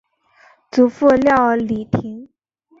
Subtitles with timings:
[0.71, 2.27] 祖父廖礼庭。